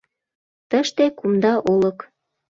Тыште 0.69 1.05
кумда 1.17 1.53
олык. 1.71 1.99